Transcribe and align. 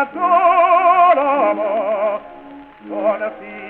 la 0.00 0.06
coloma, 0.12 2.20
buona 2.86 3.30
fine. 3.38 3.69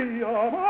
Maria, 0.00 0.26
Maria. 0.50 0.69